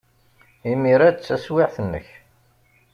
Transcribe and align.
Imir-a 0.71 1.09
d 1.15 1.17
taswiɛt-nnek. 1.17 2.07